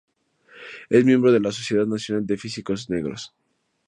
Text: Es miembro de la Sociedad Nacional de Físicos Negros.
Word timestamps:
Es 0.89 1.05
miembro 1.05 1.31
de 1.31 1.39
la 1.39 1.51
Sociedad 1.51 1.85
Nacional 1.85 2.25
de 2.25 2.35
Físicos 2.35 2.89
Negros. 2.89 3.35